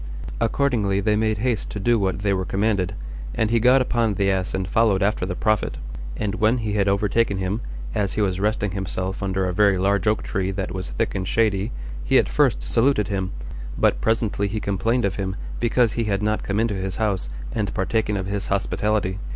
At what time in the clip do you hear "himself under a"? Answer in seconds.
8.71-9.53